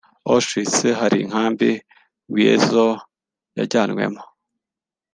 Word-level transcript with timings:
Auschwitz 0.31 0.77
hari 0.99 1.17
inkambi 1.21 1.69
Wiesel 2.35 2.91
yajyanwemo 3.57 4.23